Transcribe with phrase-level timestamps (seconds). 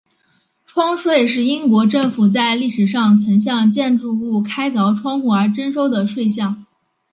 [0.65, 6.65] 窗税是英国政府在历史上曾向建筑物开凿窗户而征收的税项。